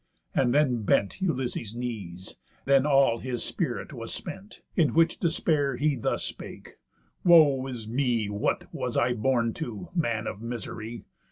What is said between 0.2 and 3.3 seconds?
And then bent Ulysses' knees, then all